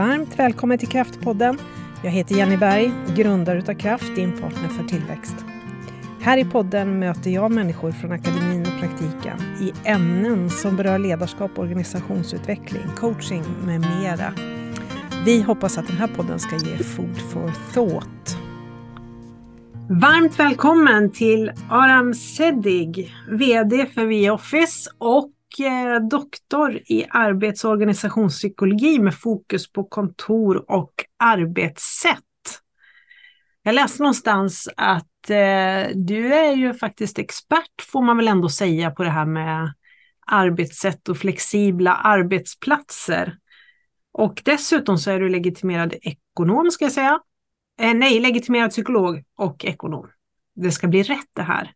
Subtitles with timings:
[0.00, 1.58] Varmt välkommen till Kraftpodden.
[2.04, 5.34] Jag heter Jenny Berg, grundare utav Kraft, din partner för tillväxt.
[6.20, 11.58] Här i podden möter jag människor från akademin och praktiken i ämnen som berör ledarskap,
[11.58, 14.34] organisationsutveckling, coaching med mera.
[15.24, 18.36] Vi hoppas att den här podden ska ge food for thought.
[19.88, 25.30] Varmt välkommen till Aram Sedig, VD för V-Office och
[25.60, 32.18] Eh, doktor i arbets och organisationspsykologi med fokus på kontor och arbetssätt.
[33.62, 38.90] Jag läste någonstans att eh, du är ju faktiskt expert, får man väl ändå säga,
[38.90, 39.72] på det här med
[40.26, 43.36] arbetssätt och flexibla arbetsplatser.
[44.12, 47.20] Och dessutom så är du legitimerad ekonom, ska jag säga.
[47.80, 50.10] Eh, nej, legitimerad psykolog och ekonom.
[50.54, 51.72] Det ska bli rätt det här.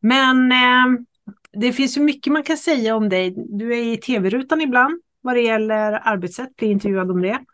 [0.00, 1.02] Men eh,
[1.52, 3.34] det finns ju mycket man kan säga om dig.
[3.36, 7.44] Du är i tv-rutan ibland vad det gäller arbetssätt, blir intervjuad om det.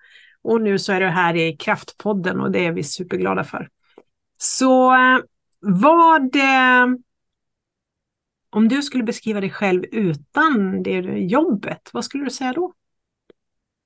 [0.42, 3.68] Och nu så är du här i Kraftpodden och det är vi superglada för.
[4.38, 5.18] Så eh,
[5.60, 6.36] vad...
[6.36, 6.86] Eh,
[8.50, 12.72] om du skulle beskriva dig själv utan det jobbet, vad skulle du säga då?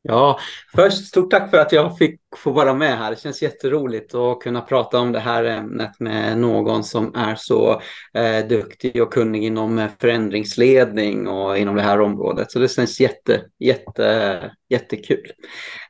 [0.05, 0.39] Ja,
[0.77, 3.11] först stort tack för att jag fick få vara med här.
[3.11, 7.81] Det känns jätteroligt att kunna prata om det här ämnet med någon som är så
[8.15, 12.53] eh, duktig och kunnig inom eh, förändringsledning och inom det här området.
[12.53, 15.33] Så det känns jätte, jätte, jättekul.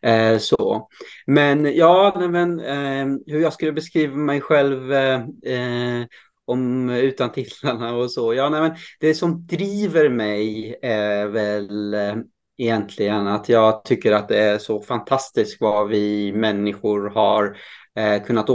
[0.03, 0.89] Eh, så.
[1.27, 6.07] Men ja, men, eh, hur jag skulle beskriva mig själv eh, eh,
[6.45, 8.35] om utan titlarna och så.
[8.35, 12.15] Ja, nej, men det som driver mig är väl eh,
[12.63, 13.27] egentligen.
[13.27, 17.57] Att jag tycker att det är så fantastiskt vad vi människor har
[17.99, 18.51] eh, kunnat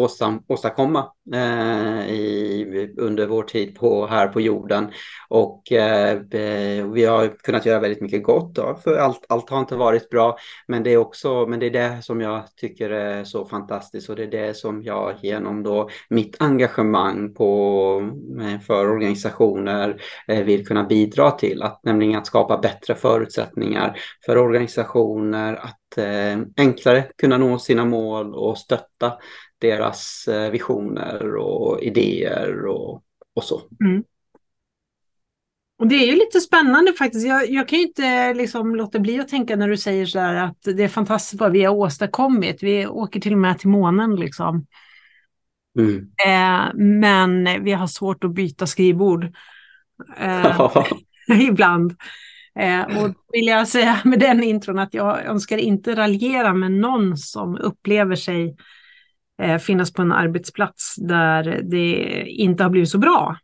[0.48, 4.92] åstadkomma eh, i, under vår tid på, här på jorden.
[5.30, 6.22] Och eh,
[6.94, 10.38] vi har kunnat göra väldigt mycket gott, då, för allt, allt har inte varit bra.
[10.68, 14.16] Men det är också, men det är det som jag tycker är så fantastiskt och
[14.16, 18.12] det är det som jag genom då mitt engagemang på,
[18.42, 21.64] eh, för organisationer eh, vill kunna bidra till.
[21.64, 28.36] Att, nämligen att skapa bättre förutsättningar för organisationer att eh, enklare kunna nå sina mål
[28.36, 29.14] och stötta
[29.58, 33.04] deras eh, visioner och idéer och,
[33.36, 33.62] och så.
[33.82, 34.04] Mm.
[35.80, 37.28] Och det är ju lite spännande faktiskt.
[37.28, 40.36] Jag, jag kan ju inte liksom låta bli att tänka när du säger så där
[40.36, 42.64] att det är fantastiskt vad vi har åstadkommit.
[42.64, 44.66] Vi åker till och med till månen liksom.
[45.80, 45.98] Mm.
[46.28, 49.24] Eh, men vi har svårt att byta skrivbord.
[50.18, 50.78] Eh,
[51.42, 51.96] ibland.
[52.60, 57.18] Eh, och vill jag säga med den intron att jag önskar inte raljera med någon
[57.18, 58.56] som upplever sig
[59.62, 63.38] finnas på en arbetsplats där det inte har blivit så bra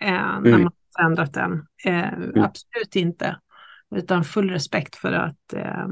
[0.00, 0.50] eh, när mm.
[0.50, 1.66] man har förändrat den.
[1.84, 2.42] Eh, mm.
[2.42, 3.36] Absolut inte.
[3.96, 5.86] Utan full respekt för att eh,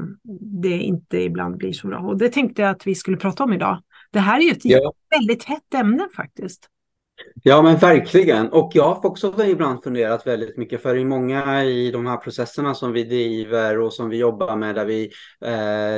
[0.61, 1.99] det inte ibland blir så bra.
[1.99, 3.83] Och det tänkte jag att vi skulle prata om idag.
[4.11, 4.93] Det här är ju ett ja.
[5.09, 6.69] väldigt hett ämne faktiskt.
[7.45, 8.49] Ja men verkligen.
[8.49, 12.73] Och jag har också ibland funderat väldigt mycket för i många i de här processerna
[12.73, 15.03] som vi driver och som vi jobbar med där vi,
[15.45, 15.49] eh,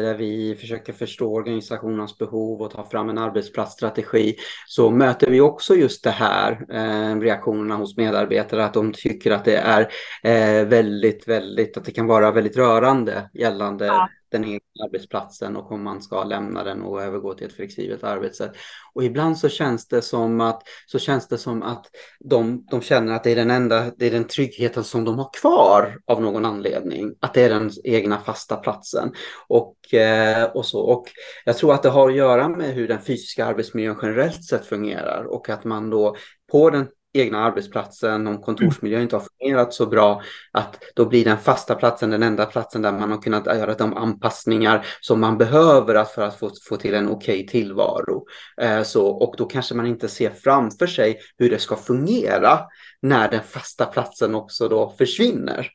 [0.02, 4.36] där vi försöker förstå organisationens behov och ta fram en arbetsplatsstrategi
[4.68, 9.46] så möter vi också just det här eh, reaktionerna hos medarbetare att de tycker att
[9.46, 9.82] det är
[10.24, 15.72] eh, väldigt, väldigt, att det kan vara väldigt rörande gällande ja den egna arbetsplatsen och
[15.72, 18.52] om man ska lämna den och övergå till ett flexibelt arbetssätt.
[18.94, 21.86] Och ibland så känns det som att, så känns det som att
[22.20, 25.30] de, de känner att det är den enda, det är den tryggheten som de har
[25.42, 27.14] kvar av någon anledning.
[27.20, 29.12] Att det är den egna fasta platsen.
[29.48, 30.80] Och, eh, och, så.
[30.80, 31.06] och
[31.46, 35.24] jag tror att det har att göra med hur den fysiska arbetsmiljön generellt sett fungerar
[35.24, 36.16] och att man då
[36.52, 40.22] på den egna arbetsplatsen, om kontorsmiljön inte har fungerat så bra,
[40.52, 43.98] att då blir den fasta platsen den enda platsen där man har kunnat göra de
[43.98, 48.26] anpassningar som man behöver för att få, få till en okej okay tillvaro.
[48.62, 52.60] Eh, så, och då kanske man inte ser framför sig hur det ska fungera
[53.02, 55.70] när den fasta platsen också då försvinner.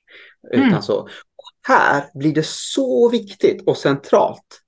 [0.55, 0.69] Mm.
[0.69, 1.09] Utan så,
[1.69, 4.60] här blir det så viktigt och centralt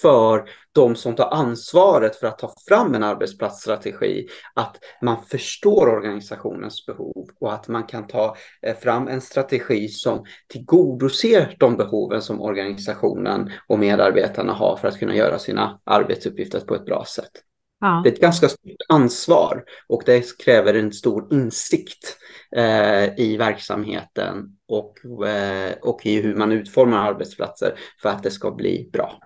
[0.00, 6.86] för de som tar ansvaret för att ta fram en arbetsplatsstrategi, att man förstår organisationens
[6.86, 12.40] behov och att man kan ta eh, fram en strategi som tillgodoser de behoven som
[12.40, 17.32] organisationen och medarbetarna har för att kunna göra sina arbetsuppgifter på ett bra sätt.
[17.80, 18.00] Ja.
[18.04, 22.16] Det är ett ganska stort ansvar och det kräver en stor insikt
[22.56, 28.50] eh, i verksamheten och, eh, och i hur man utformar arbetsplatser för att det ska
[28.50, 29.18] bli bra.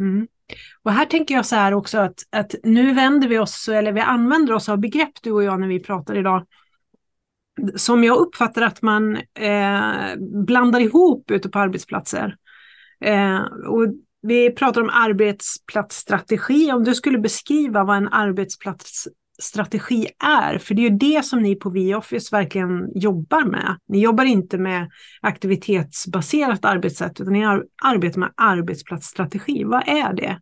[0.00, 0.26] Mm.
[0.82, 4.00] Och här tänker jag så här också att, att nu vänder vi oss, eller vi
[4.00, 6.46] använder oss av begrepp du och jag när vi pratar idag,
[7.76, 10.16] som jag uppfattar att man eh,
[10.46, 12.36] blandar ihop ute på arbetsplatser.
[13.04, 13.86] Eh, och
[14.22, 16.72] vi pratar om arbetsplatsstrategi.
[16.72, 19.08] Om du skulle beskriva vad en arbetsplats
[19.42, 23.76] strategi är, för det är ju det som ni på VOffice verkligen jobbar med.
[23.88, 24.90] Ni jobbar inte med
[25.20, 27.44] aktivitetsbaserat arbetssätt, utan ni
[27.82, 29.64] arbetar med arbetsplatsstrategi.
[29.64, 30.40] Vad är det?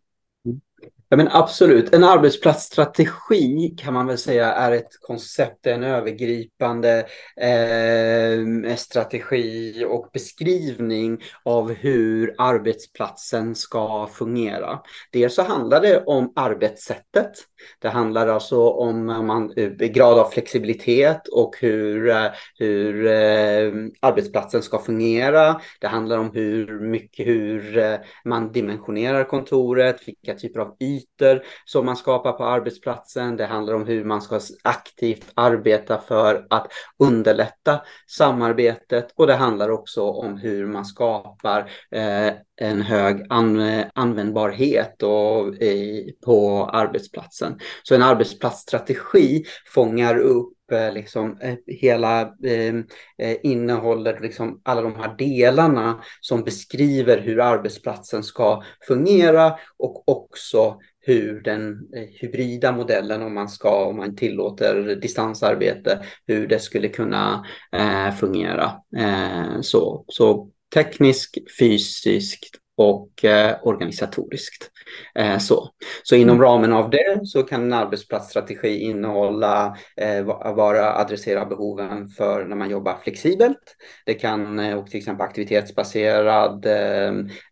[1.08, 1.94] Ja, men absolut.
[1.94, 7.06] En arbetsplatsstrategi kan man väl säga är ett koncept, en övergripande
[7.40, 14.80] eh, strategi och beskrivning av hur arbetsplatsen ska fungera.
[15.12, 17.32] Dels så handlar det om arbetssättet.
[17.78, 22.26] Det handlar alltså om man, eh, grad av flexibilitet och hur, eh,
[22.58, 25.60] hur eh, arbetsplatsen ska fungera.
[25.80, 27.94] Det handlar om hur mycket hur eh,
[28.24, 33.36] man dimensionerar kontoret, vilka typer av myter som man skapar på arbetsplatsen.
[33.36, 39.70] Det handlar om hur man ska aktivt arbeta för att underlätta samarbetet och det handlar
[39.70, 47.58] också om hur man skapar eh, en hög an användbarhet och, eh, i, på arbetsplatsen.
[47.82, 49.44] Så en arbetsplatsstrategi
[49.74, 52.84] fångar upp eh, liksom, eh, hela ehm,
[53.18, 60.78] eh, innehållet, liksom alla de här delarna som beskriver hur arbetsplatsen ska fungera och också
[61.00, 66.88] hur den eh, hybrida modellen, om man ska, om man tillåter distansarbete, hur det skulle
[66.88, 68.72] kunna eh, fungera.
[68.96, 74.70] Eh, så, så tekniskt, fysiskt och eh, organisatoriskt.
[75.14, 75.68] Eh, så.
[76.02, 76.48] så inom mm.
[76.48, 80.24] ramen av det så kan en arbetsplatsstrategi innehålla, eh,
[80.54, 83.76] vara adressera behoven för när man jobbar flexibelt.
[84.06, 87.08] Det kan eh, och till exempel aktivitetsbaserad eh,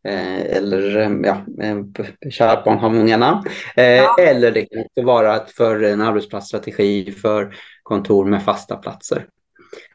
[0.08, 1.44] eh, eller ja,
[2.30, 3.42] kärt barn har många namn.
[3.76, 4.16] Ja.
[4.20, 9.26] Eller det kan också vara för en arbetsplatsstrategi för kontor med fasta platser.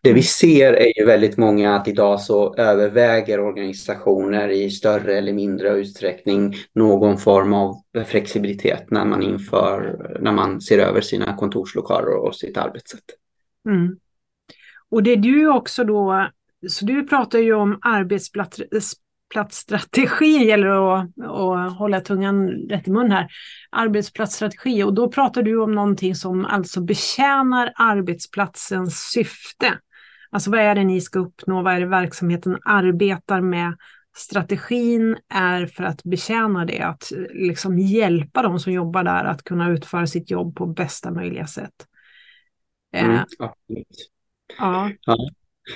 [0.02, 5.34] Det vi ser är ju väldigt många att idag så överväger organisationer i större eller
[5.34, 12.16] mindre utsträckning någon form av flexibilitet när man inför, när man ser över sina kontorslokaler
[12.16, 13.06] och sitt arbetssätt.
[13.70, 13.98] Mm.
[14.90, 16.30] Och det du också då,
[16.68, 18.62] så du pratar ju om arbetsplats
[19.36, 23.28] arbetsplatsstrategi gäller att, att hålla tungan rätt i mun här.
[23.70, 29.80] Arbetsplatsstrategi och då pratar du om någonting som alltså betjänar arbetsplatsens syfte.
[30.32, 31.62] Alltså vad är det ni ska uppnå?
[31.62, 33.78] Vad är det verksamheten arbetar med?
[34.18, 39.70] Strategin är för att betjäna det, att liksom hjälpa de som jobbar där att kunna
[39.70, 41.86] utföra sitt jobb på bästa möjliga sätt.
[42.94, 43.24] Mm, eh,
[44.58, 44.92] ja.
[45.06, 45.30] ja.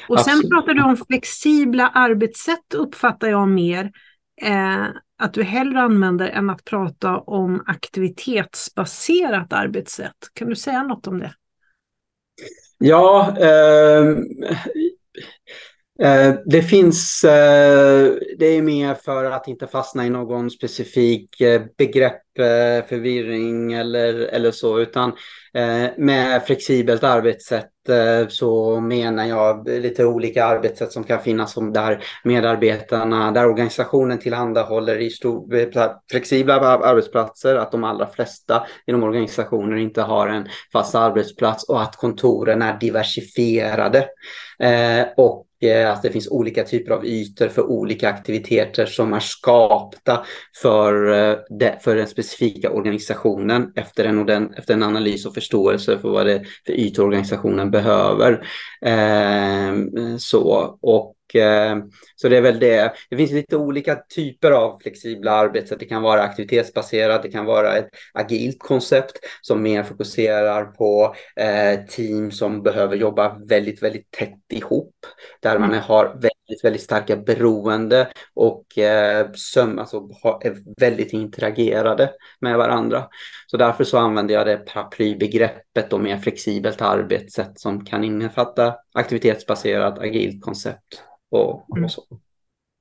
[0.07, 0.51] Och sen Absolut.
[0.51, 3.91] pratar du om flexibla arbetssätt uppfattar jag mer.
[4.41, 4.87] Eh,
[5.19, 10.15] att du hellre använder än att prata om aktivitetsbaserat arbetssätt.
[10.33, 11.33] Kan du säga något om det?
[12.77, 14.07] Ja, eh,
[16.07, 21.61] eh, det finns, eh, det är mer för att inte fastna i någon specifik eh,
[21.77, 25.13] begreppförvirring eller, eller så, utan
[25.97, 32.03] med flexibelt arbetssätt Eh, så menar jag lite olika arbetssätt som kan finnas som där
[32.23, 39.77] medarbetarna, där organisationen tillhandahåller i stor, eh, flexibla arbetsplatser, att de allra flesta inom organisationer
[39.77, 44.07] inte har en fast arbetsplats och att kontoren är diversifierade.
[44.59, 49.19] Eh, och eh, att det finns olika typer av ytor för olika aktiviteter som är
[49.19, 50.25] skapta
[50.61, 56.25] för, eh, för den specifika organisationen efter en, efter en analys och förståelse för vad
[56.25, 58.47] det är för ytor organisationen behöver.
[58.85, 59.73] Eh,
[60.17, 61.75] så, och Eh,
[62.15, 62.93] så det är väl det.
[63.09, 65.79] Det finns lite olika typer av flexibla arbetssätt.
[65.79, 71.85] Det kan vara aktivitetsbaserat, det kan vara ett agilt koncept som mer fokuserar på eh,
[71.85, 74.95] team som behöver jobba väldigt, väldigt tätt ihop.
[75.39, 75.81] Där man mm.
[75.81, 80.09] har väldigt, väldigt starka beroende och eh, söm, alltså,
[80.41, 83.03] är väldigt interagerade med varandra.
[83.47, 89.99] Så därför så använder jag det paraplybegreppet och mer flexibelt arbetssätt som kan innefatta aktivitetsbaserat
[89.99, 92.03] agilt koncept och, och så.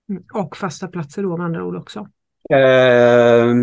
[0.09, 0.23] Mm.
[0.35, 2.09] Och fasta platser då med andra ord också?
[2.53, 3.57] Uh,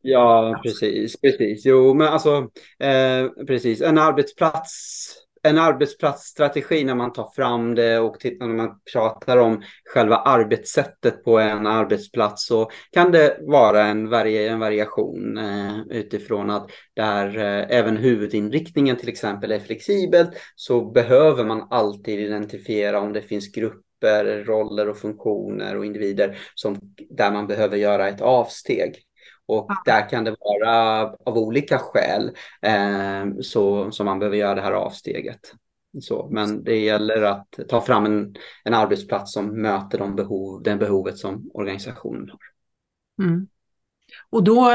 [0.00, 1.64] ja, precis, precis.
[1.64, 3.80] Jo, men alltså, uh, precis.
[3.80, 9.62] En arbetsplats, en arbetsplatsstrategi när man tar fram det och tittar när man pratar om
[9.84, 16.50] själva arbetssättet på en arbetsplats så kan det vara en, vari en variation eh, utifrån
[16.50, 23.12] att där eh, även huvudinriktningen till exempel är flexibelt så behöver man alltid identifiera om
[23.12, 26.78] det finns grupper grupper, roller och funktioner och individer som,
[27.10, 29.04] där man behöver göra ett avsteg.
[29.50, 29.82] Och ja.
[29.84, 32.30] där kan det vara av olika skäl
[32.62, 35.40] eh, så, som man behöver göra det här avsteget.
[36.00, 40.78] Så, men det gäller att ta fram en, en arbetsplats som möter de behov, den
[40.78, 42.38] behovet som organisationen har.
[43.26, 43.46] Mm.
[44.30, 44.72] Och, då,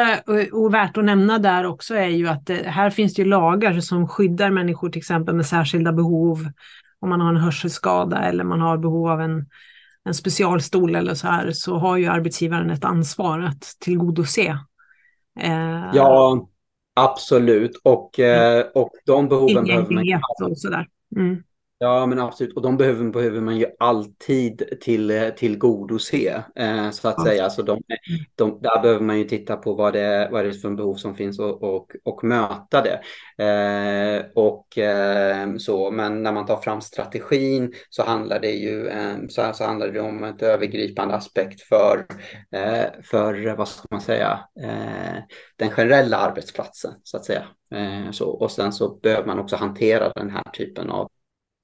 [0.52, 3.80] och värt att nämna där också är ju att det, här finns det ju lagar
[3.80, 6.50] som skyddar människor till exempel med särskilda behov.
[7.00, 9.46] Om man har en hörselskada eller man har behov av en,
[10.06, 14.60] en specialstol eller så här så har ju arbetsgivaren ett ansvar att tillgodose.
[15.40, 16.48] Eh, ja,
[16.96, 17.82] absolut.
[17.84, 20.50] Och, eh, och de behoven behöver man...
[20.52, 20.88] och sådär.
[21.16, 21.44] Mm.
[21.78, 22.56] Ja, men absolut.
[22.56, 27.50] Och de behöver, behöver man ju alltid till, tillgodose, eh, så att säga.
[27.50, 27.82] Så de,
[28.36, 31.16] de, där behöver man ju titta på vad det, vad det är för behov som
[31.16, 33.02] finns och, och, och möta det.
[33.44, 39.16] Eh, och eh, så, men när man tar fram strategin så handlar det ju eh,
[39.30, 42.06] så, så handlar det om ett övergripande aspekt för,
[42.52, 45.18] eh, för vad ska man säga, eh,
[45.56, 47.44] den generella arbetsplatsen, så att säga.
[48.12, 51.10] så, och sen så behöver man också hantera den här typen av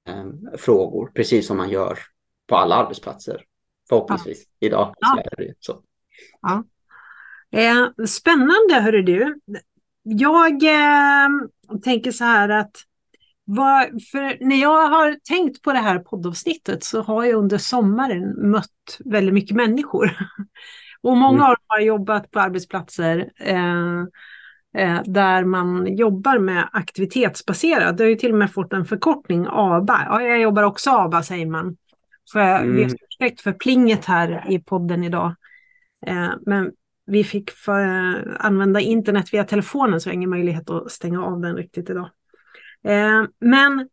[0.08, 1.98] eh, frågor, precis som man gör
[2.46, 3.44] på alla arbetsplatser.
[3.88, 4.66] Förhoppningsvis ja.
[4.66, 4.94] idag.
[4.98, 5.22] Ja.
[5.60, 5.82] Så.
[6.40, 6.64] Ja.
[7.58, 9.40] Eh, spännande, hörru du.
[10.02, 11.28] Jag eh,
[11.84, 12.76] tänker så här att
[13.44, 13.88] vad,
[14.40, 19.34] när jag har tänkt på det här poddavsnittet så har jag under sommaren mött väldigt
[19.34, 20.16] mycket människor.
[21.02, 21.42] Och många mm.
[21.42, 24.04] av dem har jobbat på arbetsplatser eh,
[25.04, 27.98] där man jobbar med aktivitetsbaserat.
[27.98, 30.06] Det har ju till och med fått en förkortning, ABA.
[30.08, 31.76] Ja, jag jobbar också ABA säger man.
[32.32, 32.78] För jag mm.
[32.78, 35.34] ursäkt för plinget här i podden idag.
[36.06, 36.72] Eh, men
[37.06, 41.40] vi fick för, använda internet via telefonen så jag har ingen möjlighet att stänga av
[41.40, 42.10] den riktigt idag.
[42.84, 43.88] Eh, men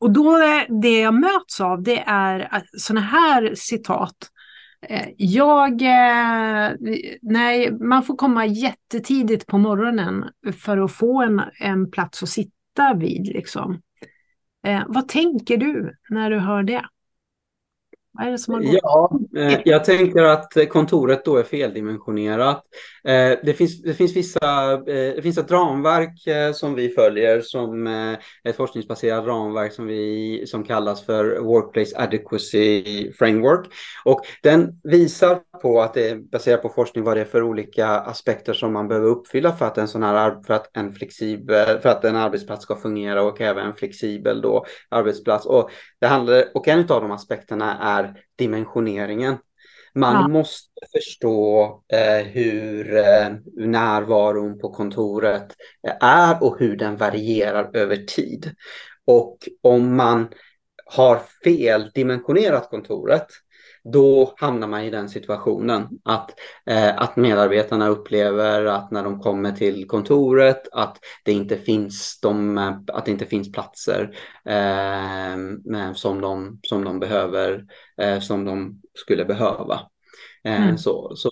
[0.00, 0.38] och då
[0.68, 4.39] det jag möts av det är sådana här citat Eh,
[4.88, 6.72] Eh, jag, eh,
[7.22, 10.24] nej, man får komma jättetidigt på morgonen
[10.56, 13.26] för att få en, en plats att sitta vid.
[13.26, 13.82] Liksom.
[14.66, 16.84] Eh, vad tänker du när du hör det?
[18.20, 18.78] Vad är det som har gått?
[18.82, 19.10] Ja,
[19.40, 22.64] eh, jag tänker att kontoret då är feldimensionerat.
[23.04, 27.40] Eh, det, finns, det, finns vissa, eh, det finns ett ramverk eh, som vi följer,
[27.40, 33.66] som eh, ett forskningsbaserat ramverk som, vi, som kallas för Workplace Adequacy Framework.
[34.04, 37.86] Och den visar på att det är baserat på forskning vad det är för olika
[37.88, 41.88] aspekter som man behöver uppfylla för att en sån här för att en flexibel, för
[41.88, 45.46] att en arbetsplats ska fungera och även en flexibel då arbetsplats.
[45.46, 49.36] Och, det handlar, och en av de aspekterna är dimensioneringen.
[49.94, 50.28] Man ja.
[50.28, 55.56] måste förstå eh, hur eh, närvaron på kontoret
[56.00, 58.54] är och hur den varierar över tid.
[59.06, 60.28] Och om man
[60.84, 63.26] har fel dimensionerat kontoret
[63.84, 66.30] då hamnar man i den situationen att,
[66.66, 72.58] eh, att medarbetarna upplever att när de kommer till kontoret att det inte finns, de,
[72.92, 77.64] att det inte finns platser eh, som, de, som de behöver,
[78.02, 79.80] eh, som de skulle behöva.
[80.44, 80.78] Eh, mm.
[80.78, 81.30] Så, så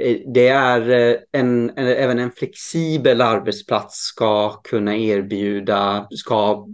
[0.00, 6.66] eh, det är eh, en, en, även en flexibel arbetsplats ska kunna erbjuda, ska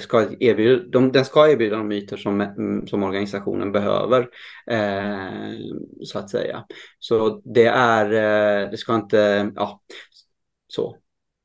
[0.00, 2.52] ska erbjuda, de, den ska erbjuda de myter som,
[2.86, 4.28] som organisationen behöver.
[4.66, 5.52] Eh,
[6.04, 6.64] så att säga.
[6.98, 9.80] Så det är, eh, det ska inte, ja,
[10.66, 10.96] så.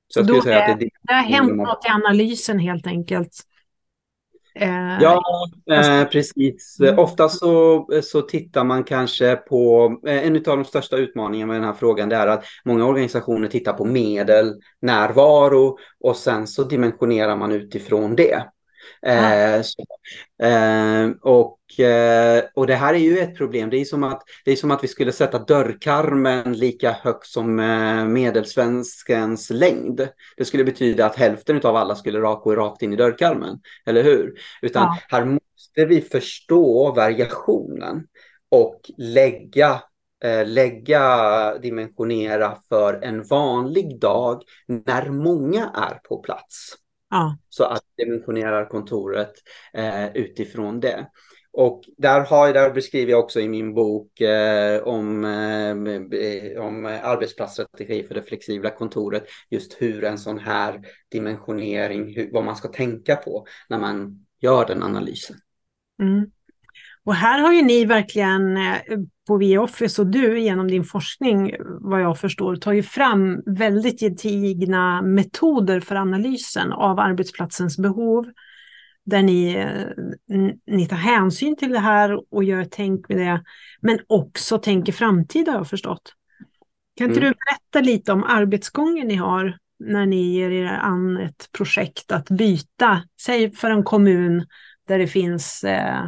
[0.08, 3.47] Så jag skulle säga att det, det har hänt något i analysen helt enkelt.
[4.60, 5.22] Eh, ja,
[5.72, 6.78] eh, precis.
[6.80, 7.00] Mm.
[7.00, 11.70] Ofta så, så tittar man kanske på, eh, en av de största utmaningarna med den
[11.70, 17.36] här frågan det är att många organisationer tittar på medel, närvaro och sen så dimensionerar
[17.36, 18.44] man utifrån det.
[19.06, 19.86] Eh, så,
[20.48, 21.57] eh, och,
[22.54, 23.70] och det här är ju ett problem.
[23.70, 27.60] Det är som att, det är som att vi skulle sätta dörrkarmen lika högt som
[27.60, 30.08] eh, medelsvenskens längd.
[30.38, 34.34] Det skulle betyda att hälften av alla skulle gå rakt in i dörrkarmen, eller hur?
[34.62, 34.98] Utan ja.
[35.10, 38.04] här måste vi förstå variationen
[38.52, 39.82] och lägga
[40.24, 46.74] eh, lägga, dimensionera för en vanlig dag när många är på plats.
[47.10, 47.38] Ja.
[47.50, 49.34] Så att dimensionerar kontoret
[49.74, 51.08] eh, utifrån det.
[51.58, 58.04] Och där, har, där beskriver jag också i min bok eh, om, eh, om arbetsplatsstrategi
[58.08, 63.16] för det flexibla kontoret just hur en sån här dimensionering, hur, vad man ska tänka
[63.16, 65.36] på när man gör den analysen.
[66.02, 66.32] Mm.
[67.04, 71.56] Och här har ju ni verkligen eh, på på VOffice och du genom din forskning,
[71.80, 78.26] vad jag förstår, tagit fram väldigt gedigna metoder för analysen av arbetsplatsens behov.
[79.08, 83.44] Där ni, eh, ni tar hänsyn till det här och gör tänk med det,
[83.82, 86.14] men också tänker framtid har jag förstått.
[86.98, 87.32] Kan inte mm.
[87.32, 92.30] du berätta lite om arbetsgången ni har när ni ger er an ett projekt att
[92.30, 94.46] byta, säg för en kommun
[94.88, 96.06] där det finns eh,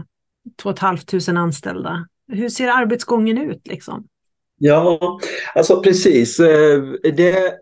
[0.62, 2.08] 2 500 anställda.
[2.27, 4.08] Hur ser arbetsgången ut liksom?
[4.58, 5.20] Ja,
[5.56, 6.39] alltså precis.
[6.39, 7.60] Eh, det,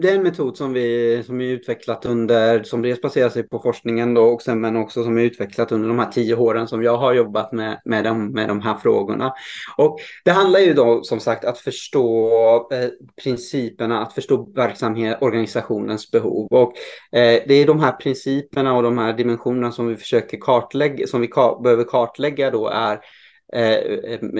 [0.00, 3.58] det är en metod som vi, som vi utvecklat under, som dels baserar sig på
[3.58, 6.82] forskningen då, och sen, men också som är utvecklat under de här tio åren som
[6.82, 9.32] jag har jobbat med, med, de, med de här frågorna.
[9.76, 12.28] Och det handlar ju då som sagt att förstå
[12.72, 12.88] eh,
[13.22, 16.46] principerna, att förstå verksamhet, organisationens behov.
[16.52, 16.72] Och
[17.18, 21.20] eh, det är de här principerna och de här dimensionerna som vi försöker kartlägga, som
[21.20, 23.00] vi ka behöver kartlägga då är
[23.52, 23.74] Eh,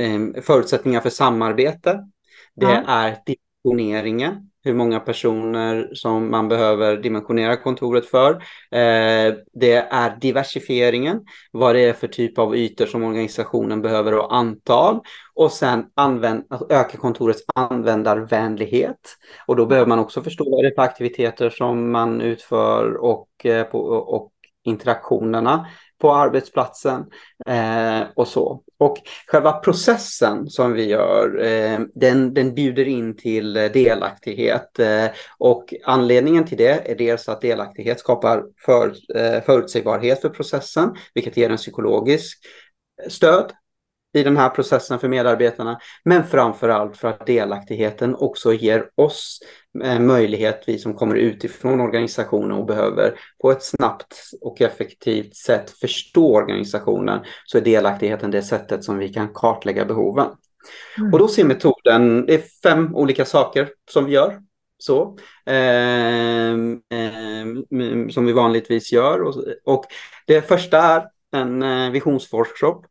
[0.04, 2.00] eh, förutsättningar för samarbete.
[2.54, 2.82] Det ja.
[2.86, 3.16] är
[3.64, 8.32] dimensioneringen, hur många personer som man behöver dimensionera kontoret för.
[8.70, 11.20] Eh, det är diversifieringen,
[11.52, 15.00] vad det är för typ av ytor som organisationen behöver och antal.
[15.34, 19.16] Och sen använd, alltså öka kontorets användarvänlighet.
[19.46, 23.46] Och då behöver man också förstå vad det är för aktiviteter som man utför och,
[23.46, 24.30] eh, och
[24.64, 25.66] interaktionerna
[26.00, 27.04] på arbetsplatsen
[27.46, 28.62] eh, och så.
[28.78, 28.96] Och
[29.26, 34.78] själva processen som vi gör, eh, den, den bjuder in till delaktighet.
[34.78, 35.06] Eh,
[35.38, 41.36] och anledningen till det är dels att delaktighet skapar för, eh, förutsägbarhet för processen, vilket
[41.36, 42.38] ger en psykologisk
[43.08, 43.52] stöd
[44.14, 45.78] i den här processen för medarbetarna.
[46.04, 49.38] Men framför allt för att delaktigheten också ger oss
[49.84, 55.70] eh, möjlighet, vi som kommer utifrån organisationen och behöver på ett snabbt och effektivt sätt
[55.70, 60.28] förstå organisationen, så är delaktigheten det sättet som vi kan kartlägga behoven.
[60.98, 61.12] Mm.
[61.12, 64.40] Och då ser metoden, det är fem olika saker som vi gör.
[64.78, 65.16] Så,
[65.46, 69.22] eh, eh, som vi vanligtvis gör.
[69.22, 69.84] Och, och
[70.26, 72.86] det första är en eh, visionsworkshop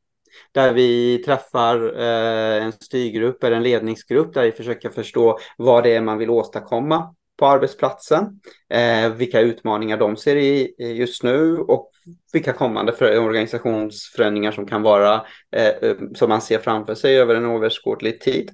[0.52, 5.96] där vi träffar eh, en styrgrupp eller en ledningsgrupp där vi försöker förstå vad det
[5.96, 11.92] är man vill åstadkomma på arbetsplatsen, eh, vilka utmaningar de ser i, just nu och
[12.34, 15.26] vilka kommande för, organisationsförändringar som kan vara
[15.56, 18.52] eh, eh, som man ser framför sig över en överskådlig tid.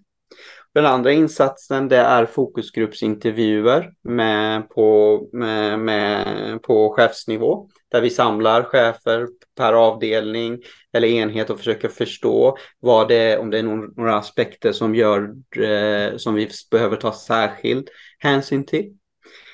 [0.74, 8.64] Den andra insatsen det är fokusgruppsintervjuer med på, med, med, på chefsnivå där vi samlar
[8.64, 10.60] chefer per avdelning
[10.94, 13.64] eller enhet och försöker förstå vad det är, om det är
[13.98, 18.94] några aspekter som gör eh, som vi behöver ta särskild hänsyn till.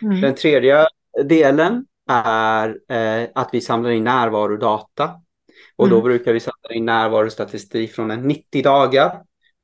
[0.01, 0.21] Mm.
[0.21, 0.87] Den tredje
[1.23, 5.11] delen är eh, att vi samlar in närvarodata
[5.75, 6.03] och då mm.
[6.03, 9.21] brukar vi samla in närvarostatistik från en 90 dagar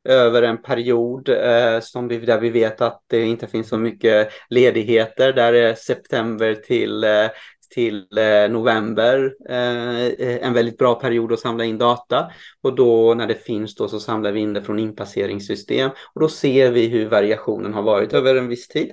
[0.10, 4.30] över en period eh, som vi, där vi vet att det inte finns så mycket
[4.50, 5.34] ledigheter.
[5.34, 7.28] Där är september till, eh,
[7.72, 12.32] till eh, november eh, en väldigt bra period att samla in data.
[12.62, 16.30] Och då när det finns då så samlar vi in det från inpasseringssystem och då
[16.30, 18.92] ser vi hur variationen har varit över en viss tid.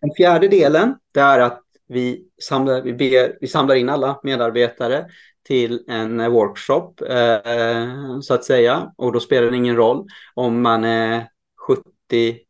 [0.00, 5.06] Den fjärde delen det är att vi samlar, vi, ber, vi samlar in alla medarbetare
[5.42, 8.92] till en eh, workshop eh, så att säga.
[8.96, 11.28] Och då spelar det ingen roll om man är
[11.66, 11.82] 70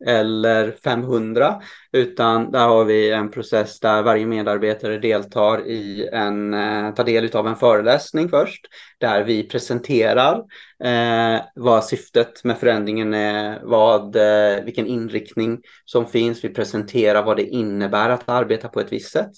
[0.06, 6.94] eller 500 utan där har vi en process där varje medarbetare deltar i en, eh,
[6.94, 8.66] tar del av en föreläsning först
[9.00, 10.42] där vi presenterar
[10.84, 16.44] eh, vad syftet med förändringen är, vad, eh, vilken inriktning som finns.
[16.44, 19.30] Vi presenterar vad det innebär att arbeta på ett visst sätt.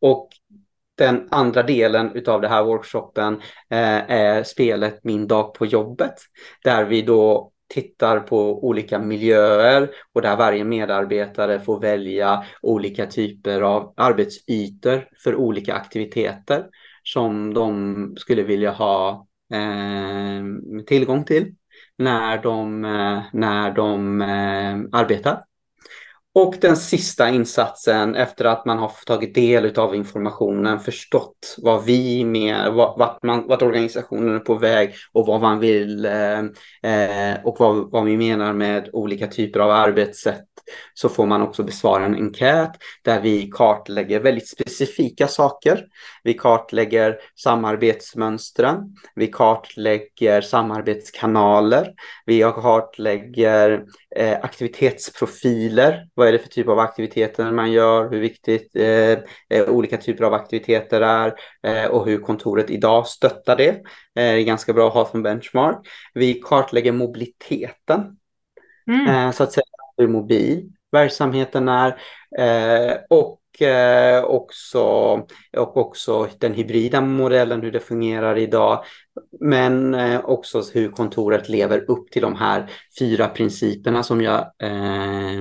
[0.00, 0.28] Och
[0.98, 3.34] den andra delen av det här workshopen
[3.70, 6.14] eh, är spelet Min dag på jobbet.
[6.64, 13.60] Där vi då tittar på olika miljöer och där varje medarbetare får välja olika typer
[13.60, 16.66] av arbetsytor för olika aktiviteter
[17.02, 21.54] som de skulle vilja ha eh, tillgång till
[21.98, 25.44] när de, eh, när de eh, arbetar.
[26.34, 32.24] Och den sista insatsen efter att man har tagit del av informationen, förstått vad vi
[32.24, 36.38] mer, vart, man, vart organisationen är på väg och vad man vill eh,
[36.92, 40.44] eh, och vad, vad vi menar med olika typer av arbetssätt
[40.94, 42.70] så får man också besvara en enkät
[43.02, 45.84] där vi kartlägger väldigt specifika saker.
[46.22, 48.78] Vi kartlägger samarbetsmönstren,
[49.14, 51.92] vi kartlägger samarbetskanaler,
[52.26, 53.84] vi kartlägger
[54.16, 56.08] eh, aktivitetsprofiler.
[56.14, 58.10] Vad är det för typ av aktiviteter man gör?
[58.10, 59.12] Hur viktigt eh,
[59.48, 63.68] eh olika typer av aktiviteter är eh, och hur kontoret idag stöttar det.
[63.68, 63.80] Eh,
[64.14, 65.86] det är ganska bra att ha som benchmark.
[66.14, 68.16] Vi kartlägger mobiliteten.
[68.86, 69.06] Mm.
[69.06, 69.64] Eh, så att säga
[69.96, 71.98] hur mobil verksamheten är
[73.10, 74.80] och Eh, också,
[75.56, 78.84] och också den hybrida modellen, hur det fungerar idag.
[79.40, 85.38] men eh, också hur kontoret lever upp till de här fyra principerna som jag eh,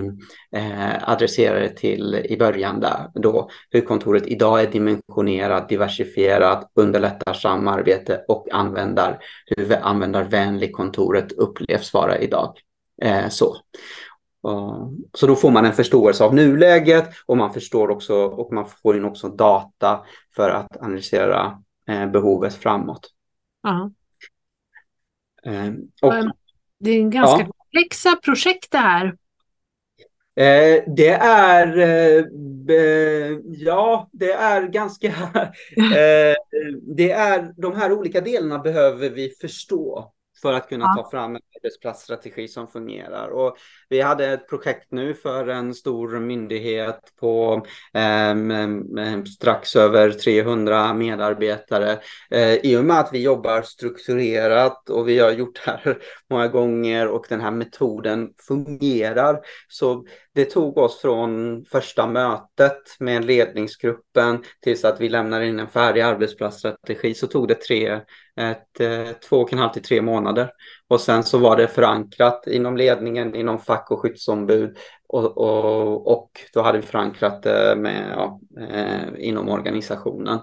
[0.56, 3.10] eh, adresserade till i början där.
[3.14, 11.94] Då, hur kontoret idag är dimensionerat, diversifierat, underlättar samarbete och användar, hur användarvänlig kontoret upplevs
[11.94, 12.54] vara idag.
[13.02, 13.58] Eh, så.
[15.14, 18.98] Så då får man en förståelse av nuläget och man förstår också och man får
[18.98, 23.10] in också data för att analysera eh, behovet framåt.
[23.64, 23.92] Ja.
[25.46, 26.14] Eh, och,
[26.80, 27.46] det är en ganska ja.
[27.46, 29.16] komplexa projekt det här.
[30.36, 31.78] Eh, det är,
[32.70, 35.08] eh, ja, det är ganska,
[35.78, 36.36] eh,
[36.82, 41.04] det är, de här olika delarna behöver vi förstå för att kunna ja.
[41.04, 43.28] ta fram en arbetsplatsstrategi som fungerar.
[43.28, 43.58] Och
[43.90, 52.00] vi hade ett projekt nu för en stor myndighet på eh, strax över 300 medarbetare.
[52.32, 55.98] Eh, I och med att vi jobbar strukturerat och vi har gjort det här
[56.30, 59.40] många gånger och den här metoden fungerar.
[59.68, 65.68] Så det tog oss från första mötet med ledningsgruppen tills att vi lämnar in en
[65.68, 68.02] färdig arbetsplatsstrategi så tog det tre
[68.40, 70.52] ett, eh, två och en halv till tre månader.
[70.88, 76.32] Och sen så var det förankrat inom ledningen, inom fack och skyddsombud och, och, och
[76.54, 78.40] då hade vi förankrat det med, ja,
[78.72, 80.40] eh, inom organisationen.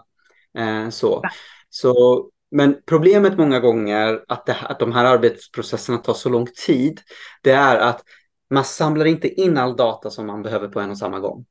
[0.58, 1.22] Eh, så.
[1.70, 7.00] så, men problemet många gånger att, det, att de här arbetsprocesserna tar så lång tid,
[7.42, 8.02] det är att
[8.50, 11.46] man samlar inte in all data som man behöver på en och samma gång.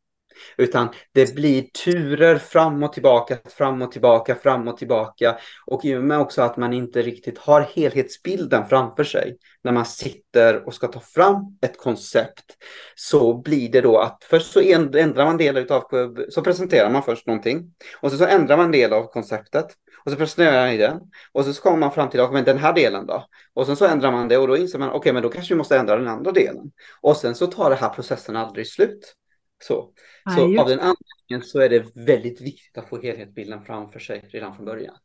[0.57, 5.37] Utan det blir turer fram och tillbaka, fram och tillbaka, fram och tillbaka.
[5.65, 9.85] Och i och med också att man inte riktigt har helhetsbilden framför sig när man
[9.85, 12.57] sitter och ska ta fram ett koncept
[12.95, 17.27] så blir det då att först så ändrar man delar av, så presenterar man först
[17.27, 17.73] någonting.
[18.01, 19.65] Och så, så ändrar man del av konceptet.
[20.05, 20.99] Och så presenterar man den
[21.31, 23.25] och så kommer man fram till men den här delen då?
[23.53, 24.37] Och sen så ändrar man det.
[24.37, 26.71] Och då inser man okej okay, men då kanske vi måste ändra den andra delen.
[27.01, 29.15] Och sen så tar det här processen aldrig slut.
[29.59, 29.89] Så,
[30.35, 34.55] så av den anledningen så är det väldigt viktigt att få helhetsbilden framför sig redan
[34.55, 34.95] från början.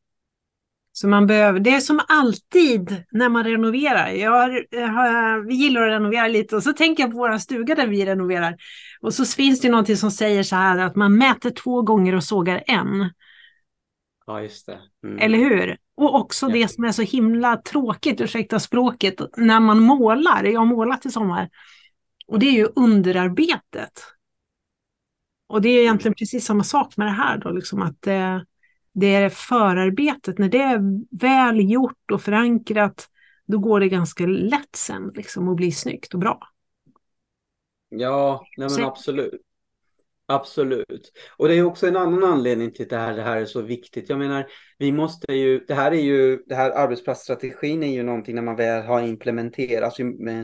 [0.97, 4.09] Så man behöver, det är som alltid när man renoverar.
[4.09, 7.87] Jag, jag, vi gillar att renovera lite och så tänker jag på våra stuga där
[7.87, 8.57] vi renoverar.
[9.01, 12.25] Och så finns det någonting som säger så här att man mäter två gånger och
[12.25, 13.11] sågar en.
[14.27, 14.79] Ja, just det.
[15.07, 15.19] Mm.
[15.19, 15.77] Eller hur?
[15.97, 16.53] Och också ja.
[16.53, 20.45] det som är så himla tråkigt, ursäkta språket, när man målar.
[20.45, 21.49] Jag har målat i sommar.
[22.27, 24.14] Och det är ju underarbetet.
[25.55, 28.45] Och det är egentligen precis samma sak med det här då, liksom att det,
[28.93, 30.81] det är förarbetet, när det är
[31.21, 33.09] väl gjort och förankrat,
[33.47, 36.49] då går det ganska lätt sen liksom att bli snyggt och bra.
[37.89, 39.41] Ja, nej men absolut.
[40.27, 41.13] Absolut.
[41.37, 43.61] Och det är också en annan anledning till att det här, det här är så
[43.61, 44.09] viktigt.
[44.09, 44.47] Jag menar,
[44.79, 48.57] vi måste ju, det här är ju, det här arbetsplatsstrategin är ju någonting när man
[48.57, 49.95] väl har implementerat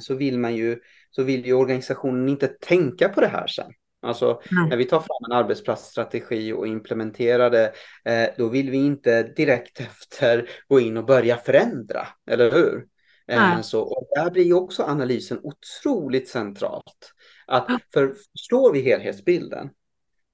[0.01, 0.79] så vill man ju,
[1.11, 3.73] så vill ju organisationen inte tänka på det här sen.
[4.03, 4.69] Alltså mm.
[4.69, 7.73] när vi tar fram en arbetsplatsstrategi och implementerar det,
[8.05, 12.87] eh, då vill vi inte direkt efter gå in och börja förändra, eller hur?
[13.29, 17.13] Eh, så, och där blir ju också analysen otroligt centralt.
[17.47, 19.71] Att för, förstår vi helhetsbilden,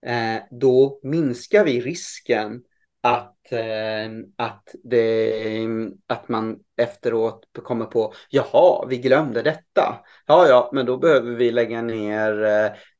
[0.07, 2.63] eh, då minskar vi risken
[3.07, 5.67] att, eh, att, det,
[6.07, 10.05] att man efteråt kommer på, jaha, vi glömde detta.
[10.27, 12.43] Ja, ja, men då behöver vi lägga ner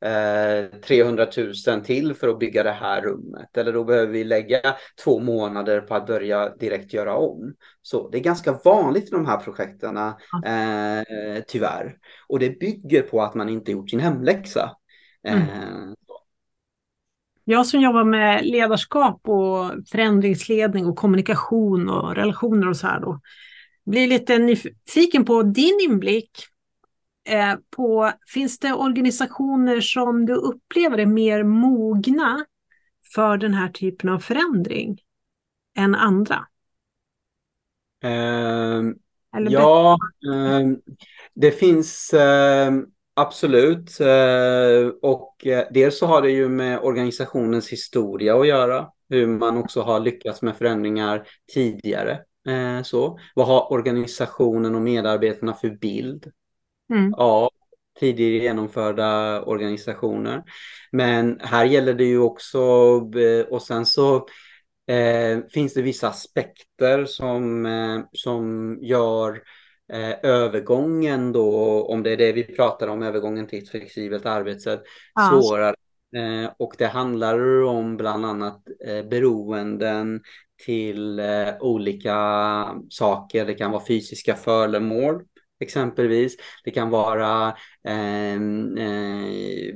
[0.01, 1.27] eh, 300
[1.67, 3.57] 000 till för att bygga det här rummet.
[3.57, 4.61] Eller då behöver vi lägga
[5.05, 7.55] två månader på att börja direkt göra om.
[7.83, 11.97] Så det är ganska vanligt i de här projekten, eh, tyvärr.
[12.29, 14.77] Och det bygger på att man inte gjort sin hemläxa.
[15.29, 15.95] Mm.
[17.47, 23.01] Eh, jag som jobbar med ledarskap och förändringsledning och kommunikation och relationer och så här
[23.01, 23.21] då,
[23.85, 26.31] blir lite nyfiken på din inblick
[27.29, 32.45] eh, på, finns det organisationer som du upplever är mer mogna
[33.15, 34.99] för den här typen av förändring
[35.79, 36.47] än andra?
[38.05, 38.93] Uh,
[39.49, 40.77] ja, uh,
[41.35, 42.83] det finns uh,
[43.19, 44.01] Absolut.
[44.01, 48.89] Eh, och eh, dels så har det ju med organisationens historia att göra.
[49.09, 52.21] Hur man också har lyckats med förändringar tidigare.
[52.49, 53.19] Eh, så.
[53.35, 56.33] Vad har organisationen och medarbetarna för bild
[56.93, 57.15] mm.
[57.15, 57.51] av
[58.01, 60.43] tidigare genomförda organisationer?
[60.93, 62.61] Men här gäller det ju också,
[63.51, 64.17] och sen så
[64.87, 69.43] eh, finns det vissa aspekter som, eh, som gör
[69.93, 74.83] eh, övergången då, om det är det vi pratar om, övergången till ett flexibelt arbetssätt,
[75.15, 75.31] ja.
[75.31, 75.75] svårare
[76.17, 80.21] Eh, och det handlar om bland annat eh, beroenden
[80.67, 81.21] till
[81.61, 82.15] olika
[82.91, 83.47] saker.
[83.47, 85.23] Det kan vara fysiska föremål
[85.61, 86.37] exempelvis.
[86.65, 89.69] Det kan vara ehm, eh,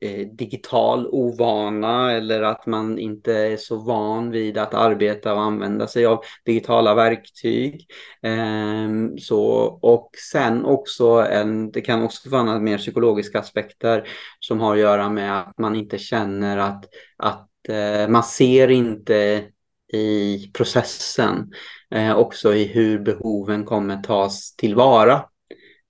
[0.00, 5.86] eh, digital ovana eller att man inte är så van vid att arbeta och använda
[5.86, 7.86] sig av digitala verktyg.
[8.22, 9.42] Eh, så,
[9.82, 14.08] och sen också, en, det kan också vara mer psykologiska aspekter
[14.40, 16.84] som har att göra med att man inte känner att,
[17.16, 19.44] att eh, man ser inte
[19.92, 21.52] i processen,
[21.90, 25.24] eh, också i hur behoven kommer tas tillvara.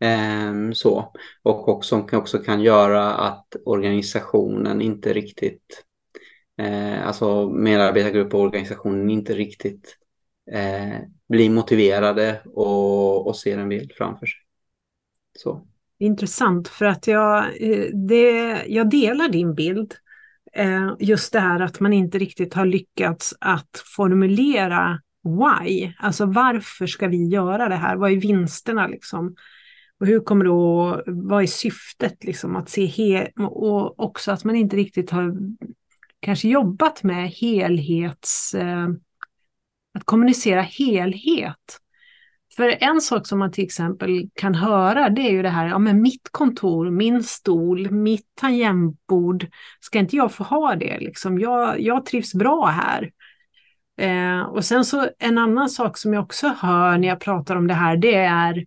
[0.00, 1.12] Eh, så.
[1.42, 5.84] Och också, också kan göra att organisationen inte riktigt,
[6.58, 9.96] eh, alltså medarbetargrupp och organisationen inte riktigt
[10.52, 14.40] eh, blir motiverade och, och ser en bild framför sig.
[15.38, 15.66] Så.
[15.98, 19.94] Intressant, för att jag, eh, det, jag delar din bild
[20.56, 26.86] Eh, just det här att man inte riktigt har lyckats att formulera why, alltså varför
[26.86, 27.96] ska vi göra det här?
[27.96, 29.36] Vad är vinsterna liksom?
[30.00, 34.44] Och hur kommer det att, vad är syftet liksom att se he och också att
[34.44, 35.36] man inte riktigt har
[36.20, 38.88] kanske jobbat med helhets, eh,
[39.94, 41.80] att kommunicera helhet.
[42.56, 45.78] För en sak som man till exempel kan höra det är ju det här, ja
[45.78, 49.46] men mitt kontor, min stol, mitt tangentbord,
[49.80, 51.38] ska inte jag få ha det liksom?
[51.38, 53.10] Jag, jag trivs bra här.
[54.00, 57.66] Eh, och sen så en annan sak som jag också hör när jag pratar om
[57.66, 58.66] det här, det är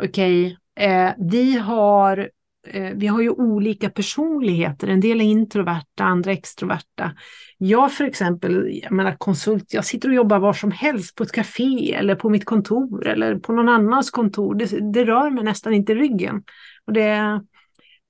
[0.00, 2.30] okej, okay, eh, vi har
[2.66, 4.88] Eh, vi har ju olika personligheter.
[4.88, 7.12] En del är introverta, andra extroverta.
[7.58, 11.32] Jag för exempel, jag menar konsult, jag sitter och jobbar var som helst på ett
[11.32, 14.54] café eller på mitt kontor eller på någon annans kontor.
[14.54, 16.42] Det, det rör mig nästan inte i ryggen.
[16.86, 17.10] Och det,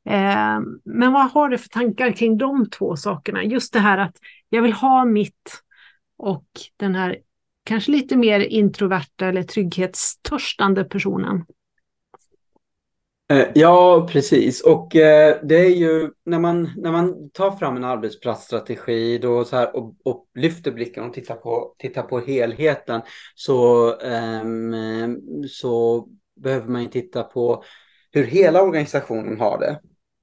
[0.09, 3.45] eh, men vad har du för tankar kring de två sakerna?
[3.45, 4.17] Just det här att
[4.49, 5.63] jag vill ha mitt
[6.19, 7.19] och den här
[7.65, 11.45] kanske lite mer introverta eller trygghetstörstande personen.
[13.31, 14.61] Eh, ja, precis.
[14.61, 19.57] Och eh, det är ju när man, när man tar fram en arbetsplatsstrategi då så
[19.57, 23.01] här, och, och lyfter blicken och tittar på, tittar på helheten
[23.35, 24.45] så, eh,
[25.49, 27.65] så behöver man ju titta på
[28.13, 29.81] hur hela organisationen har det.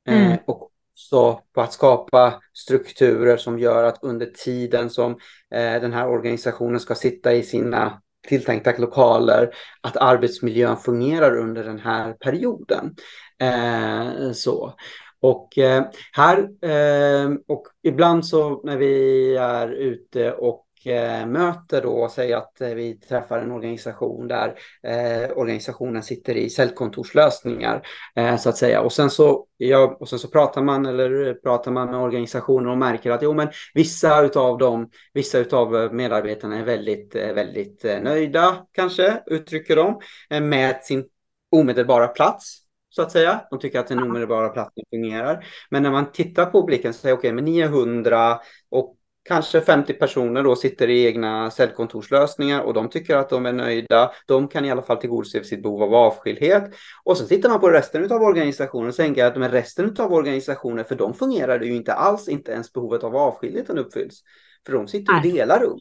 [0.08, 0.38] Eh, mm.
[0.48, 5.12] och också på att skapa strukturer som gör att under tiden som
[5.52, 9.50] eh, den här organisationen ska sitta i sina tilltänkta lokaler,
[9.82, 12.96] att arbetsmiljön fungerar under den här perioden.
[13.40, 14.74] Eh, så.
[15.20, 21.82] Och eh, här, eh, och ibland så när vi är ute och möte eh, möter
[21.82, 28.38] då, säg att eh, vi träffar en organisation där eh, organisationen sitter i säljkontorslösningar, eh,
[28.38, 28.82] så att säga.
[28.82, 32.78] Och sen så, ja, och sen så pratar man eller pratar man med organisationer och
[32.78, 38.66] märker att jo, men vissa utav dem, vissa utav eh, medarbetarna är väldigt, väldigt nöjda
[38.72, 40.00] kanske uttrycker de
[40.42, 41.06] med sin
[41.52, 43.42] omedelbara plats så att säga.
[43.50, 45.46] De tycker att den omedelbara platsen fungerar.
[45.70, 48.97] Men när man tittar på blicken så säger okej, okay, men 900 och
[49.28, 54.12] kanske 50 personer då sitter i egna cellkontorslösningar och de tycker att de är nöjda.
[54.26, 56.64] De kan i alla fall tillgodose sitt behov av avskildhet.
[57.04, 60.86] Och så tittar man på resten av organisationen och tänker att med resten av organisationen,
[60.86, 64.22] för de fungerar det ju inte alls, inte ens behovet av avskildheten uppfylls.
[64.66, 65.80] För de sitter och delar rum,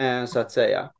[0.00, 0.90] eh, så att säga.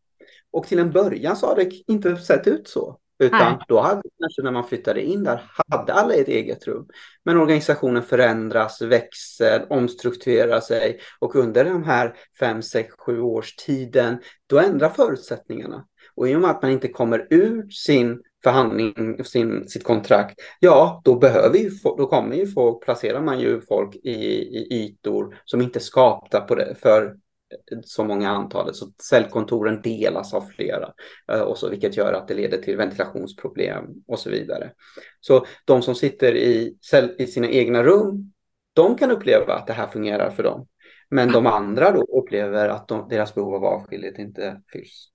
[0.51, 2.99] Och till en början så har det inte sett ut så.
[3.19, 3.65] Utan Nej.
[3.69, 6.87] då hade kanske när man flyttade in där, hade alla ett eget rum.
[7.25, 14.19] Men organisationen förändras, växer, omstrukturerar sig och under de här fem, sex, sju års tiden,
[14.47, 15.85] då ändrar förutsättningarna.
[16.15, 21.01] Och i och med att man inte kommer ur sin förhandling, sin, sitt kontrakt, ja,
[21.05, 25.61] då behöver ju, då kommer ju folk, placerar man ju folk i, i ytor som
[25.61, 27.17] inte är skapta på det, för
[27.85, 30.93] så många antalet, så cellkontoren delas av flera,
[31.33, 34.73] eh, och så, vilket gör att det leder till ventilationsproblem och så vidare.
[35.21, 38.33] Så de som sitter i, cell, i sina egna rum,
[38.73, 40.67] de kan uppleva att det här fungerar för dem.
[41.11, 45.09] Men de andra då upplever att de, deras behov av avskildhet inte fylls.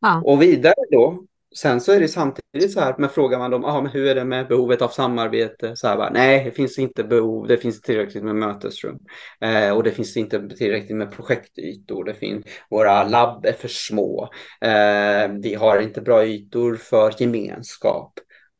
[0.00, 0.22] Ja.
[0.24, 1.24] Och vidare då
[1.56, 4.14] sen så är det samtidigt så här, men frågar man dem, ah, men hur är
[4.14, 5.76] det med behovet av samarbete?
[5.76, 8.98] Så här bara, nej, det finns inte behov, det finns tillräckligt med mötesrum.
[9.40, 14.28] Eh, och det finns inte tillräckligt med projektytor, det finns, våra labb är för små.
[14.60, 18.12] Eh, vi har inte bra ytor för gemenskap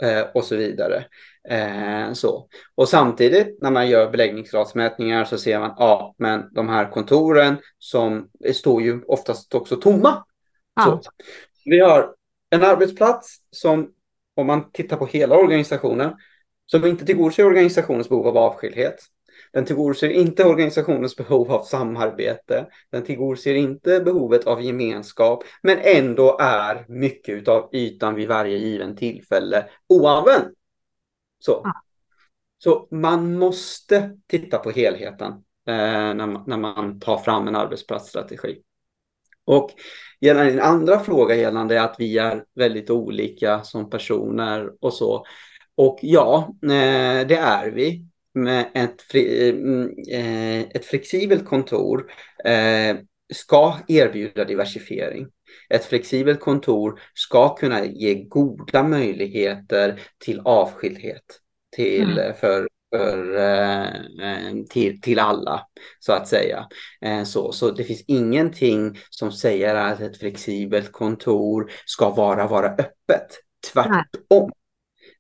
[0.03, 1.05] eh, och så vidare.
[1.49, 2.49] Eh, så.
[2.75, 8.29] Och samtidigt när man gör beläggningsgradsmätningar så ser man, ja, men de här kontoren som
[8.55, 10.25] står ju oftast också tomma.
[10.77, 11.01] Ja.
[11.03, 11.11] Så.
[11.65, 12.15] Vi har
[12.55, 13.91] en arbetsplats som,
[14.37, 16.13] om man tittar på hela organisationen,
[16.67, 18.97] som inte tillgodoser organisationens behov av avskildhet.
[19.53, 22.67] Den tillgodoser inte organisationens behov av samarbete.
[22.91, 28.97] Den tillgodoser inte behovet av gemenskap, men ändå är mycket av ytan vid varje given
[28.97, 30.55] tillfälle oanvänd.
[31.39, 31.61] Så.
[31.65, 31.73] Ja.
[32.59, 35.33] Så man måste titta på helheten
[35.67, 38.63] eh, när, man, när man tar fram en arbetsplatsstrategi.
[39.45, 39.71] Och
[40.21, 45.25] gällande din andra fråga gällande att vi är väldigt olika som personer och så.
[45.77, 48.07] Och ja, eh, det är vi.
[48.35, 49.49] Med ett, fri,
[50.13, 52.11] eh, ett flexibelt kontor
[52.45, 52.97] eh,
[53.33, 55.27] ska erbjuda diversifiering.
[55.69, 61.25] Ett flexibelt kontor ska kunna ge goda möjligheter till avskildhet
[61.77, 62.35] till, mm.
[62.35, 65.67] för, för, till, till alla,
[65.99, 66.69] så att säga.
[67.27, 73.41] Så, så det finns ingenting som säger att ett flexibelt kontor ska vara, vara öppet.
[73.73, 74.51] Tvärtom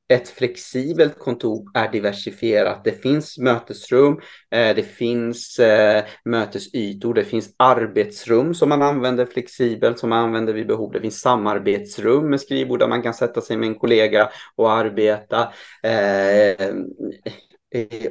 [0.08, 2.84] ett flexibelt kontor är diversifierat.
[2.84, 9.98] Det finns mötesrum, eh, det finns eh, mötesytor, det finns arbetsrum som man använder flexibelt,
[9.98, 10.92] som man använder vid behov.
[10.92, 15.52] Det finns samarbetsrum med skrivbord där man kan sätta sig med en kollega och arbeta.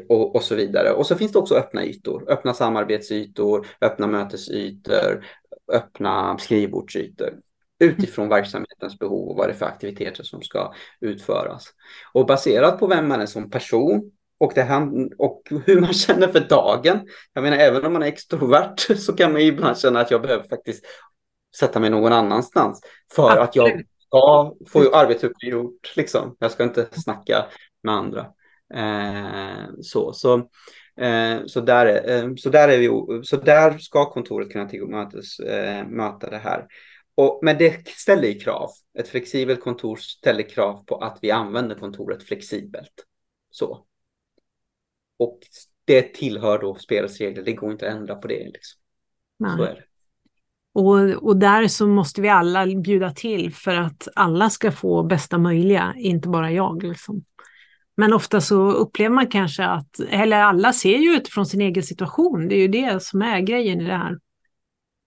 [0.09, 0.91] Och, och, så vidare.
[0.91, 5.25] Och så finns det också öppna ytor, öppna samarbetsytor, öppna mötesytor,
[5.71, 7.33] öppna skrivbordsytor
[7.79, 11.67] utifrån verksamhetens behov och vad det är för aktiviteter som ska utföras.
[12.13, 16.27] Och baserat på vem man är som person och, det här, och hur man känner
[16.27, 17.07] för dagen.
[17.33, 20.43] Jag menar, även om man är extrovert så kan man ibland känna att jag behöver
[20.43, 20.85] faktiskt
[21.59, 22.81] sätta mig någon annanstans
[23.13, 23.43] för Absolut.
[23.49, 25.93] att jag ska få arbetet gjort.
[25.95, 26.35] Liksom.
[26.39, 27.45] Jag ska inte snacka
[27.83, 28.25] med andra.
[28.73, 30.37] Eh, så, så,
[30.97, 32.89] eh, så, där är, eh, så, där är vi,
[33.23, 35.39] så där ska kontoret kunna tillmötes,
[35.87, 36.67] möta det här.
[37.15, 38.69] Och, men det ställer ju krav.
[38.99, 43.05] Ett flexibelt kontor ställer krav på att vi använder kontoret flexibelt.
[43.49, 43.85] Så.
[45.17, 45.39] Och
[45.85, 47.43] det tillhör då spelets regler.
[47.43, 48.45] Det går inte att ändra på det.
[48.45, 48.79] Liksom.
[49.57, 49.83] Så är det.
[50.73, 55.37] Och, och där så måste vi alla bjuda till för att alla ska få bästa
[55.37, 56.83] möjliga, inte bara jag.
[56.83, 57.23] Liksom.
[57.95, 62.47] Men ofta så upplever man kanske att, eller alla ser ju utifrån sin egen situation,
[62.47, 64.19] det är ju det som är grejen i det här.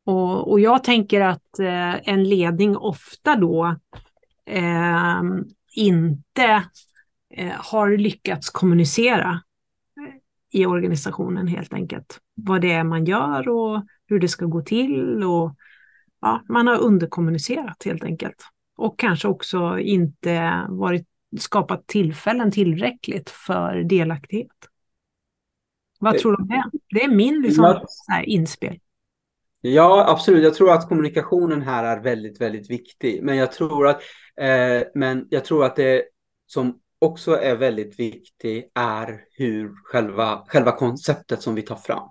[0.05, 3.77] Och, och jag tänker att eh, en ledning ofta då
[4.46, 5.22] eh,
[5.72, 6.64] inte
[7.35, 9.40] eh, har lyckats kommunicera
[10.53, 12.20] i organisationen helt enkelt.
[12.35, 15.25] Vad det är man gör och hur det ska gå till.
[15.25, 15.57] Och,
[16.20, 18.37] ja, man har underkommunicerat helt enkelt.
[18.77, 21.07] Och kanske också inte varit,
[21.39, 24.51] skapat tillfällen tillräckligt för delaktighet.
[25.99, 26.71] Vad tror du om det?
[26.91, 27.81] Det är min liksom,
[28.25, 28.79] inspel.
[29.61, 30.45] Ja, absolut.
[30.45, 33.23] Jag tror att kommunikationen här är väldigt, väldigt viktig.
[33.23, 34.01] Men jag tror att,
[34.41, 36.05] eh, men jag tror att det
[36.47, 42.09] som också är väldigt viktigt är hur själva, själva konceptet som vi tar fram.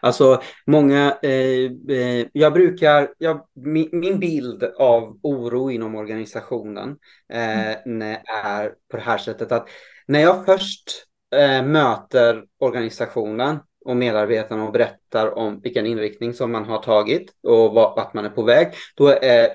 [0.00, 6.96] Alltså många, eh, eh, jag brukar, jag, min, min, bild av oro inom organisationen
[7.32, 8.16] eh, mm.
[8.44, 9.68] är på det här sättet att
[10.06, 16.64] när jag först eh, möter organisationen och medarbetarna och berättar om vilken inriktning som man
[16.64, 19.48] har tagit och vart man är på väg, då är,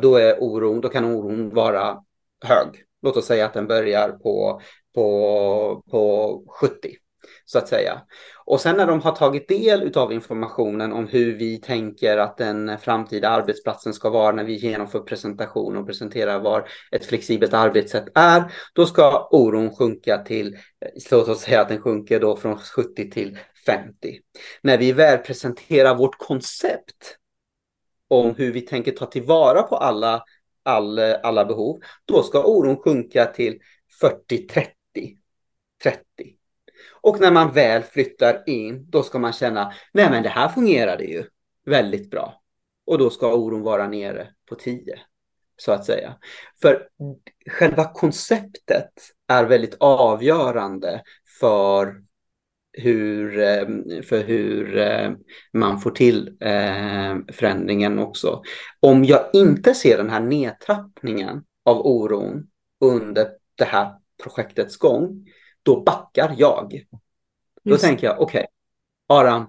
[0.00, 2.02] då är oron, då kan oron vara
[2.44, 2.84] hög.
[3.02, 4.60] Låt oss säga att den börjar på,
[4.94, 6.96] på, på 70
[7.50, 8.02] så att säga.
[8.44, 12.78] Och sen när de har tagit del av informationen om hur vi tänker att den
[12.78, 18.52] framtida arbetsplatsen ska vara när vi genomför presentation och presenterar vad ett flexibelt arbetssätt är,
[18.72, 20.56] då ska oron sjunka till,
[21.10, 24.20] låt oss säga att den sjunker då från 70 till 50.
[24.62, 27.16] När vi väl presenterar vårt koncept
[28.08, 30.24] om hur vi tänker ta tillvara på alla,
[30.62, 33.58] all, alla behov, då ska oron sjunka till
[34.02, 34.68] 40-30.
[35.82, 36.37] 30.
[37.08, 41.04] Och när man väl flyttar in, då ska man känna, nej men det här fungerade
[41.04, 41.24] ju
[41.66, 42.42] väldigt bra.
[42.86, 44.98] Och då ska oron vara nere på 10,
[45.56, 46.14] så att säga.
[46.62, 46.88] För
[47.50, 48.90] själva konceptet
[49.28, 51.02] är väldigt avgörande
[51.40, 52.02] för
[52.72, 53.66] hur, eh,
[54.02, 55.10] för hur eh,
[55.52, 58.42] man får till eh, förändringen också.
[58.80, 62.46] Om jag inte ser den här nedtrappningen av oron
[62.80, 65.26] under det här projektets gång,
[65.68, 66.86] då backar jag.
[67.64, 67.84] Då Just.
[67.84, 68.46] tänker jag, okej,
[69.06, 69.44] okay, Aram,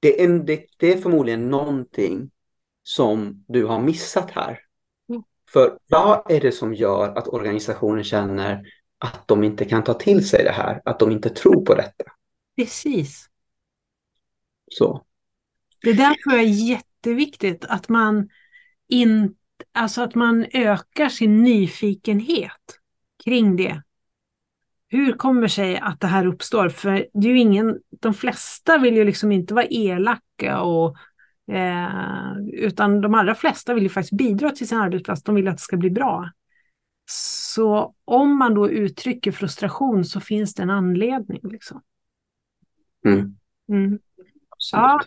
[0.00, 2.30] det är, det, det är förmodligen någonting
[2.82, 4.60] som du har missat här.
[5.08, 5.22] Mm.
[5.52, 8.66] För vad är det som gör att organisationen känner
[8.98, 12.04] att de inte kan ta till sig det här, att de inte tror på detta?
[12.56, 13.26] Precis.
[14.70, 15.06] Så.
[15.82, 18.28] Det där tror jag är jätteviktigt, att man,
[18.88, 19.36] in,
[19.72, 22.80] alltså att man ökar sin nyfikenhet
[23.24, 23.82] kring det.
[24.88, 26.68] Hur kommer sig att det här uppstår?
[26.68, 30.96] För det är ju ingen, de flesta vill ju liksom inte vara elaka och
[31.52, 35.22] eh, utan de allra flesta vill ju faktiskt bidra till sin arbetsplats.
[35.22, 36.30] De vill att det ska bli bra.
[37.10, 41.40] Så om man då uttrycker frustration så finns det en anledning.
[41.42, 41.82] Liksom.
[43.06, 43.36] Mm.
[43.68, 43.98] Mm.
[44.72, 45.00] Ja,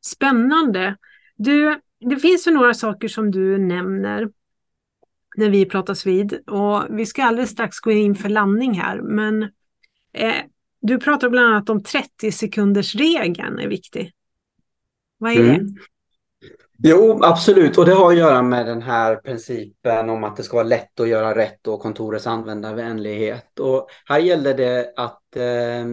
[0.00, 0.96] spännande.
[1.36, 4.28] Du, det finns ju några saker som du nämner
[5.36, 9.00] när vi pratas vid och vi ska alldeles strax gå in för landning här.
[9.00, 9.42] Men
[10.12, 10.34] eh,
[10.80, 14.12] du pratar bland annat om 30 sekunders regeln är viktig.
[15.18, 15.66] Vad är mm.
[15.66, 15.80] det?
[16.84, 17.78] Jo, absolut.
[17.78, 21.00] Och det har att göra med den här principen om att det ska vara lätt
[21.00, 23.58] att göra rätt och kontorets användarvänlighet.
[23.58, 25.84] Och här gäller det att, eh,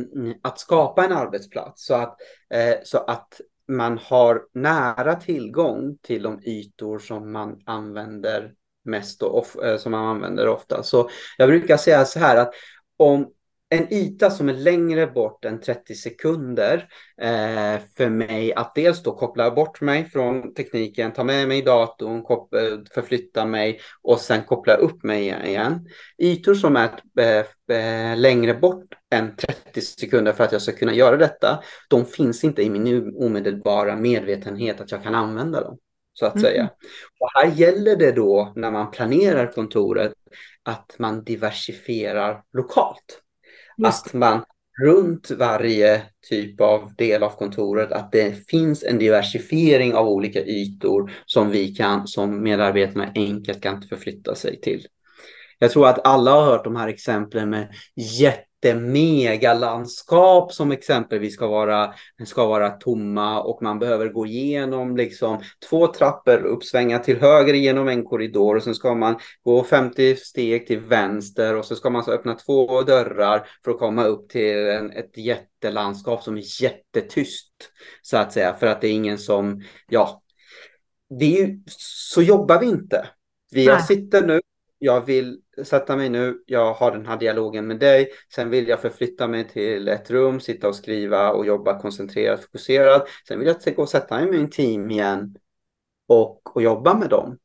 [0.42, 2.18] att skapa en arbetsplats så att,
[2.54, 8.54] eh, så att man har nära tillgång till de ytor som man använder
[8.90, 10.84] mest och eh, som man använder ofta.
[10.84, 12.54] Så jag brukar säga så här att
[12.98, 13.28] om
[13.70, 16.88] en yta som är längre bort än 30 sekunder
[17.22, 22.18] eh, för mig att dels då koppla bort mig från tekniken, ta med mig datorn,
[22.18, 25.88] eh, förflytta mig och sen koppla upp mig igen.
[26.18, 30.94] Ytor som är eh, eh längre bort än 30 sekunder för att jag ska kunna
[30.94, 35.78] göra detta, de finns inte i min omedelbara medvetenhet att jag kan använda dem.
[36.20, 36.44] Så att mm.
[36.44, 36.70] säga.
[37.20, 40.14] Och här gäller det då när man planerar kontoret
[40.64, 43.22] att man diversifierar lokalt.
[43.78, 44.08] Just.
[44.08, 44.44] Att man
[44.82, 51.12] runt varje typ av del av kontoret att det finns en diversifiering av olika ytor
[51.26, 54.88] som vi kan som medarbetarna enkelt kan förflytta sig till.
[55.60, 61.48] Jag tror att alla har hört de här exemplen med jätte jättemegalandskap som exempelvis ska
[61.48, 61.94] vara,
[62.26, 65.40] ska vara tomma och man behöver gå igenom liksom
[65.70, 70.16] två trappor upp, svänga till höger genom en korridor och sen ska man gå 50
[70.16, 74.30] steg till vänster och så ska man så öppna två dörrar för att komma upp
[74.30, 77.52] till en, ett jättelandskap som är jättetyst
[78.02, 80.22] så att säga för att det är ingen som, ja,
[81.20, 83.08] det är så jobbar vi inte.
[83.52, 84.42] Vi jag sitter nu
[84.80, 88.82] jag vill sätta mig nu, jag har den här dialogen med dig, sen vill jag
[88.82, 93.08] förflytta mig till ett rum, sitta och skriva och jobba koncentrerat, fokuserat.
[93.28, 95.36] Sen vill jag gå och sätta mig med min team igen
[96.08, 97.38] och, och jobba med dem.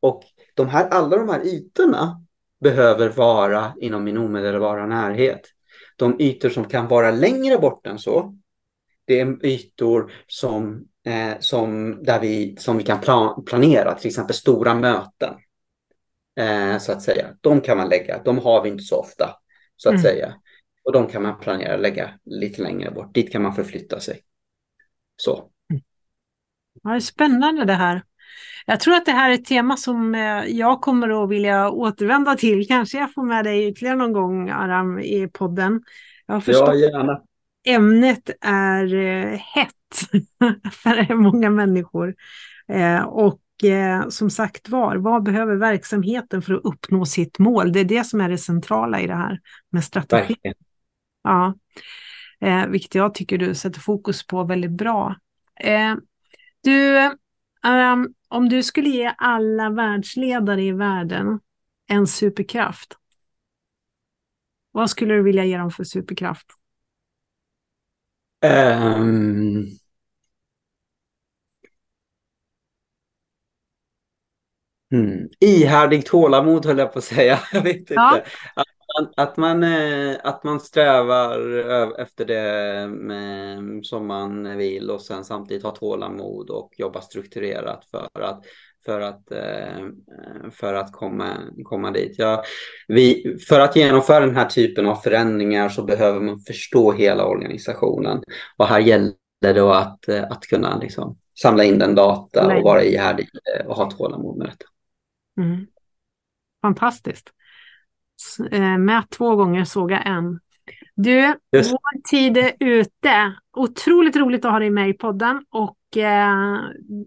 [0.00, 0.22] Och
[0.54, 2.24] de här, alla de här ytorna
[2.60, 5.40] behöver vara inom min omedelbara närhet.
[5.96, 8.36] De ytor som kan vara längre bort än så,
[9.04, 14.36] det är ytor som, eh, som, där vi, som vi kan plan, planera, till exempel
[14.36, 15.34] stora möten
[16.36, 17.26] eh, så att säga.
[17.40, 19.36] De kan man lägga, de har vi inte så ofta
[19.76, 20.02] så att mm.
[20.02, 20.34] säga.
[20.84, 23.14] Och de kan man planera att lägga lite längre bort.
[23.14, 24.20] Dit kan man förflytta sig.
[25.16, 25.50] Så.
[25.70, 25.82] Mm.
[26.82, 28.02] Ja, det är spännande det här.
[28.66, 32.34] Jag tror att det här är ett tema som eh, jag kommer att vilja återvända
[32.34, 32.68] till.
[32.68, 35.82] Kanske jag får med dig ytterligare någon gång, Aram, i podden.
[36.26, 37.22] Jag har förstått ja, gärna.
[37.66, 40.22] ämnet är eh, hett
[40.72, 42.14] för många människor.
[42.68, 47.72] Eh, och eh, som sagt var, vad behöver verksamheten för att uppnå sitt mål?
[47.72, 49.40] Det är det som är det centrala i det här
[49.70, 50.36] med strategi.
[51.22, 51.54] Ja,
[52.40, 55.16] eh, vilket jag tycker du sätter fokus på väldigt bra.
[55.60, 55.94] Eh,
[56.62, 56.98] du,
[57.66, 61.40] um, om du skulle ge alla världsledare i världen
[61.86, 62.96] en superkraft,
[64.72, 66.46] vad skulle du vilja ge dem för superkraft?
[68.44, 69.66] Um,
[74.92, 75.28] Mm.
[75.40, 77.38] Ihärdigt tålamod höll jag på att säga.
[77.52, 78.16] Jag vet ja.
[78.16, 78.30] inte.
[78.54, 78.66] Att
[78.96, 85.62] man, att, man, eh, att man strävar efter det som man vill och sen samtidigt
[85.62, 88.44] ha tålamod och jobba strukturerat för att,
[88.84, 89.86] för att, eh,
[90.52, 92.14] för att komma, komma dit.
[92.18, 92.42] Ja,
[92.88, 98.22] vi, för att genomföra den här typen av förändringar så behöver man förstå hela organisationen.
[98.56, 103.28] Och här gäller det att, att kunna liksom samla in den data och vara ihärdig
[103.66, 104.64] och ha tålamod med detta.
[105.42, 105.66] Mm.
[106.62, 107.30] Fantastiskt.
[108.50, 110.40] Eh, mät två gånger, såga en.
[110.94, 111.72] Du, yes.
[111.72, 113.32] vår tid är ute.
[113.56, 116.58] Otroligt roligt att ha dig med i podden och eh,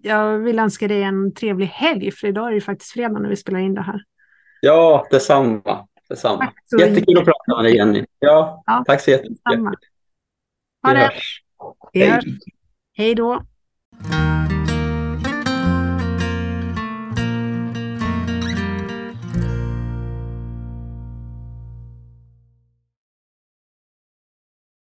[0.01, 3.35] jag vill önska dig en trevlig helg för idag är det faktiskt fredag när vi
[3.35, 4.03] spelar in det här.
[4.61, 5.87] Ja, detsamma.
[6.09, 6.53] detsamma.
[6.79, 8.05] Jättekul att prata med dig Jenny.
[8.19, 9.79] Ja, ja tack så jättemycket.
[10.83, 11.11] Ha det.
[11.93, 12.23] Vi hörs.
[12.23, 12.39] Hej.
[12.93, 13.43] Hej då.